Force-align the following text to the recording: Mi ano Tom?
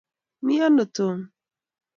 Mi 0.45 0.55
ano 0.67 0.85
Tom? 0.95 1.17